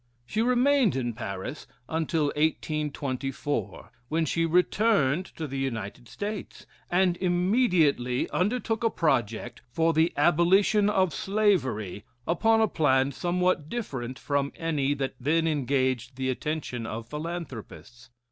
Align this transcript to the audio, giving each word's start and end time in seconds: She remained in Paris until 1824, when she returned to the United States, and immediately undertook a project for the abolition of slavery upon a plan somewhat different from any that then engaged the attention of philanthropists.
She 0.25 0.41
remained 0.41 0.95
in 0.95 1.13
Paris 1.13 1.67
until 1.87 2.33
1824, 2.35 3.91
when 4.09 4.25
she 4.25 4.47
returned 4.47 5.27
to 5.35 5.45
the 5.45 5.59
United 5.59 6.07
States, 6.07 6.65
and 6.89 7.17
immediately 7.17 8.27
undertook 8.31 8.83
a 8.83 8.89
project 8.89 9.61
for 9.69 9.93
the 9.93 10.11
abolition 10.17 10.89
of 10.89 11.13
slavery 11.13 12.03
upon 12.27 12.61
a 12.61 12.67
plan 12.67 13.11
somewhat 13.11 13.69
different 13.69 14.17
from 14.17 14.51
any 14.55 14.95
that 14.95 15.13
then 15.19 15.45
engaged 15.47 16.15
the 16.15 16.31
attention 16.31 16.87
of 16.87 17.07
philanthropists. 17.07 18.09